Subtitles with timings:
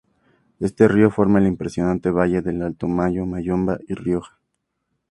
[0.59, 4.39] Este río forma el impresionante valle del Alto Mayo Moyobamba, y Rioja.